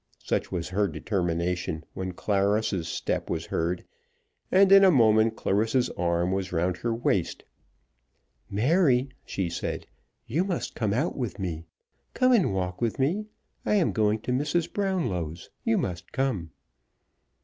Such 0.23 0.51
was 0.51 0.69
her 0.69 0.87
determination 0.87 1.83
when 1.93 2.13
Clarissa's 2.13 2.87
step 2.87 3.29
was 3.29 3.45
heard, 3.45 3.85
and 4.51 4.71
in 4.71 4.83
a 4.83 4.89
moment 4.89 5.35
Clarissa's 5.35 5.91
arm 5.91 6.31
was 6.31 6.51
round 6.51 6.77
her 6.77 6.91
waist. 6.91 7.43
"Mary," 8.49 9.09
she 9.27 9.47
said, 9.47 9.85
"you 10.25 10.43
must 10.43 10.73
come 10.73 10.91
out 10.91 11.15
with 11.15 11.37
me. 11.37 11.65
Come 12.15 12.31
and 12.31 12.51
walk 12.51 12.81
with 12.81 12.97
me. 12.97 13.27
I 13.63 13.75
am 13.75 13.91
going 13.91 14.17
to 14.21 14.31
Mrs. 14.31 14.73
Brownlow's. 14.73 15.51
You 15.63 15.77
must 15.77 16.11
come." 16.11 16.49